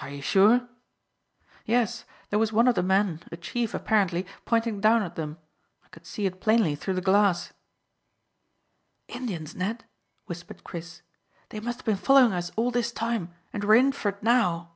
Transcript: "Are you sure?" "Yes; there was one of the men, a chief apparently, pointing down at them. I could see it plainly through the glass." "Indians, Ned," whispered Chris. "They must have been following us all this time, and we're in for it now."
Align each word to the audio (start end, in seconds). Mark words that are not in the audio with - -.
"Are 0.00 0.08
you 0.10 0.22
sure?" 0.22 0.68
"Yes; 1.64 2.04
there 2.30 2.38
was 2.38 2.52
one 2.52 2.68
of 2.68 2.76
the 2.76 2.82
men, 2.84 3.24
a 3.32 3.36
chief 3.36 3.74
apparently, 3.74 4.24
pointing 4.44 4.80
down 4.80 5.02
at 5.02 5.16
them. 5.16 5.36
I 5.84 5.88
could 5.88 6.06
see 6.06 6.26
it 6.26 6.40
plainly 6.40 6.76
through 6.76 6.94
the 6.94 7.00
glass." 7.00 7.52
"Indians, 9.08 9.56
Ned," 9.56 9.82
whispered 10.26 10.62
Chris. 10.62 11.02
"They 11.48 11.58
must 11.58 11.80
have 11.80 11.86
been 11.86 11.96
following 11.96 12.32
us 12.32 12.52
all 12.54 12.70
this 12.70 12.92
time, 12.92 13.34
and 13.52 13.64
we're 13.64 13.74
in 13.74 13.90
for 13.90 14.10
it 14.10 14.22
now." 14.22 14.74